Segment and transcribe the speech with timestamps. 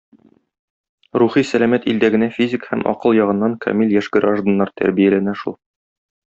[1.23, 5.59] Рухи сәламәт илдә генә физик һәм акыл ягыннан камил яшь гражданнар тәрбияләнә шул.